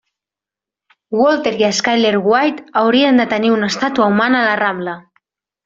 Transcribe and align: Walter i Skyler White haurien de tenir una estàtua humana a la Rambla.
Walter 1.19 1.51
i 1.65 1.69
Skyler 1.81 2.13
White 2.31 2.65
haurien 2.83 3.23
de 3.23 3.29
tenir 3.35 3.55
una 3.59 3.71
estàtua 3.75 4.09
humana 4.15 4.41
a 4.43 4.49
la 4.51 4.57
Rambla. 4.67 4.99